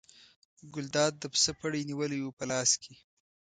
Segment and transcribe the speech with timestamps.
[0.73, 2.93] ګلداد د پسه پړی نیولی و په لاس کې.